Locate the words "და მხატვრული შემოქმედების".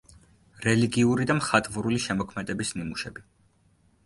1.31-2.73